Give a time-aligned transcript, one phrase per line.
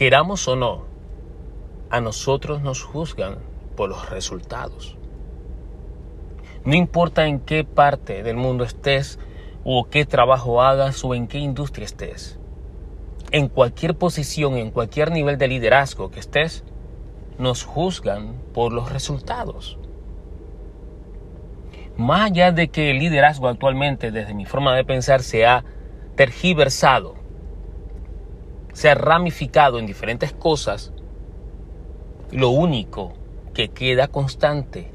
[0.00, 0.86] Queramos o no,
[1.90, 3.36] a nosotros nos juzgan
[3.76, 4.96] por los resultados.
[6.64, 9.18] No importa en qué parte del mundo estés
[9.62, 12.38] o qué trabajo hagas o en qué industria estés.
[13.30, 16.64] En cualquier posición, en cualquier nivel de liderazgo que estés,
[17.36, 19.78] nos juzgan por los resultados.
[21.98, 25.62] Más allá de que el liderazgo actualmente, desde mi forma de pensar, se ha
[26.16, 27.19] tergiversado,
[28.72, 30.92] se ha ramificado en diferentes cosas,
[32.30, 33.12] lo único
[33.54, 34.90] que queda constante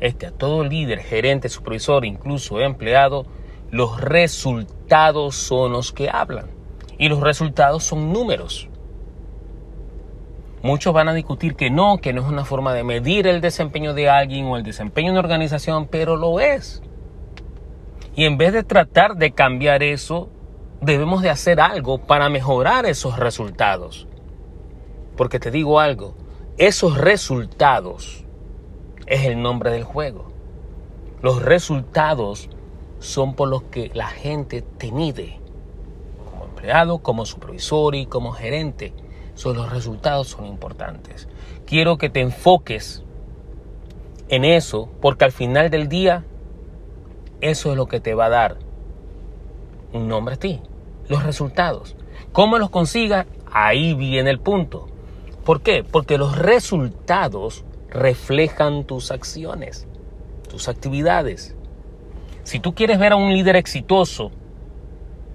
[0.00, 3.24] es que a todo líder, gerente, supervisor, incluso empleado,
[3.70, 6.46] los resultados son los que hablan.
[6.98, 8.68] Y los resultados son números.
[10.62, 13.94] Muchos van a discutir que no, que no es una forma de medir el desempeño
[13.94, 16.82] de alguien o el desempeño de una organización, pero lo es.
[18.14, 20.28] Y en vez de tratar de cambiar eso,
[20.82, 24.08] debemos de hacer algo para mejorar esos resultados.
[25.16, 26.14] Porque te digo algo,
[26.58, 28.24] esos resultados
[29.06, 30.32] es el nombre del juego.
[31.22, 32.50] Los resultados
[32.98, 35.38] son por los que la gente te mide.
[36.30, 38.92] Como empleado, como supervisor y como gerente.
[39.44, 41.28] Los resultados son importantes.
[41.64, 43.02] Quiero que te enfoques
[44.28, 46.24] en eso porque al final del día
[47.40, 48.58] eso es lo que te va a dar
[49.92, 50.60] un nombre a ti.
[51.12, 51.94] Los resultados.
[52.32, 53.26] ¿Cómo los consigas?
[53.52, 54.86] Ahí viene el punto.
[55.44, 55.84] ¿Por qué?
[55.84, 59.86] Porque los resultados reflejan tus acciones,
[60.48, 61.54] tus actividades.
[62.44, 64.30] Si tú quieres ver a un líder exitoso,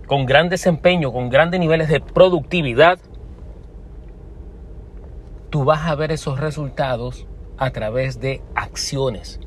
[0.07, 2.97] con gran desempeño, con grandes niveles de productividad,
[5.51, 7.27] tú vas a ver esos resultados
[7.59, 9.39] a través de acciones.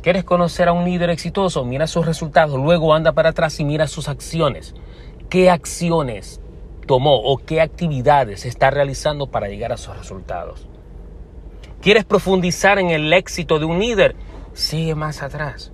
[0.00, 1.66] ¿Quieres conocer a un líder exitoso?
[1.66, 4.74] Mira sus resultados, luego anda para atrás y mira sus acciones.
[5.28, 6.40] ¿Qué acciones
[6.88, 10.66] tomó o qué actividades está realizando para llegar a sus resultados.
[11.80, 14.16] ¿Quieres profundizar en el éxito de un líder?
[14.54, 15.70] Sigue más atrás.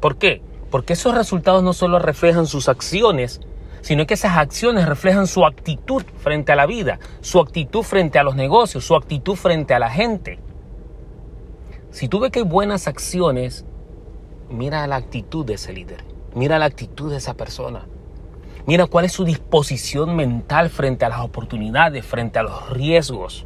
[0.00, 0.42] ¿Por qué?
[0.70, 3.40] Porque esos resultados no solo reflejan sus acciones,
[3.82, 8.24] sino que esas acciones reflejan su actitud frente a la vida, su actitud frente a
[8.24, 10.40] los negocios, su actitud frente a la gente.
[11.90, 13.66] Si tú ves que hay buenas acciones,
[14.48, 17.86] mira la actitud de ese líder, mira la actitud de esa persona.
[18.66, 23.44] Mira cuál es su disposición mental frente a las oportunidades, frente a los riesgos.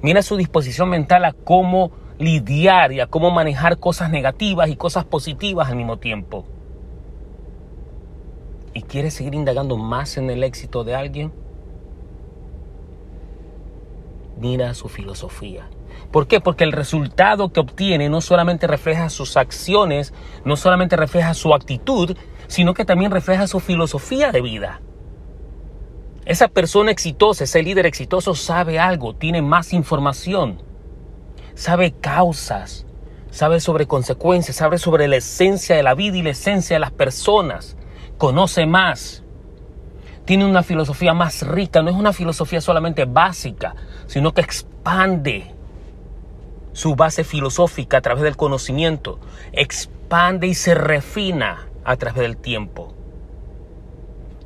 [0.00, 5.04] Mira su disposición mental a cómo lidiar y a cómo manejar cosas negativas y cosas
[5.04, 6.44] positivas al mismo tiempo.
[8.74, 11.32] ¿Y quieres seguir indagando más en el éxito de alguien?
[14.40, 15.68] Mira su filosofía.
[16.10, 16.40] ¿Por qué?
[16.40, 20.14] Porque el resultado que obtiene no solamente refleja sus acciones,
[20.46, 24.80] no solamente refleja su actitud, sino que también refleja su filosofía de vida.
[26.24, 30.62] Esa persona exitosa, ese líder exitoso sabe algo, tiene más información,
[31.54, 32.86] sabe causas,
[33.30, 36.92] sabe sobre consecuencias, sabe sobre la esencia de la vida y la esencia de las
[36.92, 37.76] personas,
[38.16, 39.22] conoce más,
[40.24, 43.74] tiene una filosofía más rica, no es una filosofía solamente básica,
[44.10, 45.54] sino que expande
[46.72, 49.20] su base filosófica a través del conocimiento,
[49.52, 52.92] expande y se refina a través del tiempo.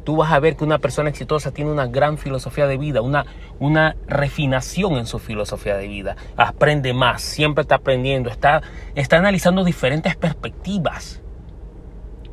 [0.04, 3.25] Tú vas a ver que una persona exitosa tiene una gran filosofía de vida, una,
[3.58, 6.14] una refinación en su filosofía de vida.
[6.36, 8.60] Aprende más, siempre está aprendiendo, está,
[8.94, 11.22] está analizando diferentes perspectivas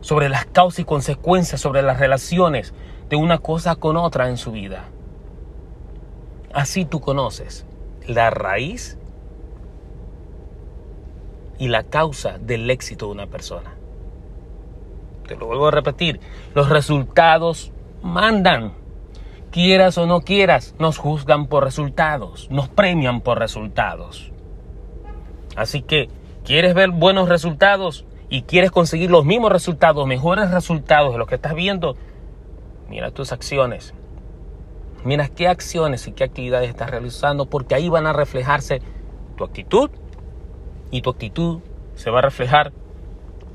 [0.01, 2.73] sobre las causas y consecuencias, sobre las relaciones
[3.09, 4.89] de una cosa con otra en su vida.
[6.53, 7.66] Así tú conoces
[8.07, 8.97] la raíz
[11.57, 13.81] y la causa del éxito de una persona
[15.35, 16.19] lo vuelvo a repetir,
[16.53, 18.73] los resultados mandan.
[19.51, 24.31] Quieras o no quieras, nos juzgan por resultados, nos premian por resultados.
[25.57, 26.07] Así que,
[26.45, 31.35] ¿quieres ver buenos resultados y quieres conseguir los mismos resultados, mejores resultados de los que
[31.35, 31.97] estás viendo?
[32.88, 33.94] Mira tus acciones.
[35.03, 38.81] Mira qué acciones y qué actividades estás realizando, porque ahí van a reflejarse
[39.35, 39.90] tu actitud
[40.91, 41.59] y tu actitud
[41.96, 42.72] se va a reflejar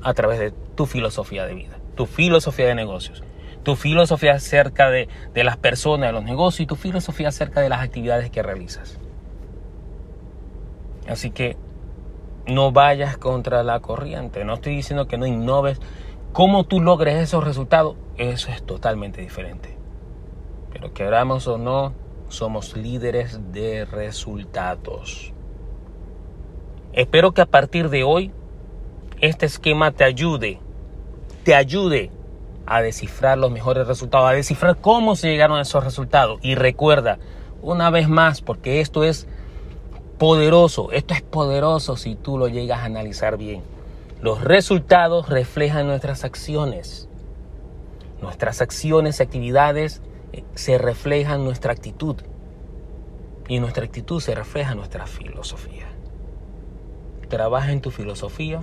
[0.01, 3.23] a través de tu filosofía de vida, tu filosofía de negocios,
[3.63, 7.69] tu filosofía acerca de, de las personas, de los negocios y tu filosofía acerca de
[7.69, 8.99] las actividades que realizas.
[11.07, 11.57] Así que
[12.47, 14.43] no vayas contra la corriente.
[14.45, 15.79] No estoy diciendo que no innoves.
[16.33, 19.76] Cómo tú logres esos resultados, eso es totalmente diferente.
[20.79, 21.93] Pero queramos o no,
[22.29, 25.33] somos líderes de resultados.
[26.93, 28.31] Espero que a partir de hoy
[29.19, 30.59] este esquema te ayude
[31.47, 32.11] te ayude
[32.65, 36.39] a descifrar los mejores resultados, a descifrar cómo se llegaron a esos resultados.
[36.43, 37.19] Y recuerda,
[37.61, 39.29] una vez más, porque esto es
[40.17, 43.63] poderoso, esto es poderoso si tú lo llegas a analizar bien.
[44.21, 47.07] Los resultados reflejan nuestras acciones.
[48.21, 50.01] Nuestras acciones y actividades
[50.55, 52.15] se reflejan nuestra actitud.
[53.47, 55.87] Y nuestra actitud se refleja nuestra filosofía.
[57.29, 58.61] Trabaja en tu filosofía,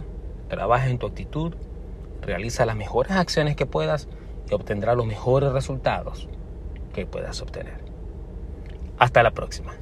[0.48, 1.54] trabaja en tu actitud,
[2.20, 4.08] realiza las mejores acciones que puedas
[4.50, 6.28] y obtendrás los mejores resultados
[6.92, 7.78] que puedas obtener.
[8.98, 9.74] Hasta la próxima.